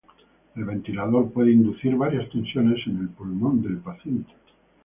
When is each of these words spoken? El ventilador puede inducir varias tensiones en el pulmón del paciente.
El 0.55 0.63
ventilador 0.65 1.31
puede 1.31 1.51
inducir 1.51 1.95
varias 1.95 2.27
tensiones 2.31 2.79
en 2.87 2.97
el 3.01 3.09
pulmón 3.09 3.61
del 3.61 3.77
paciente. 3.77 4.33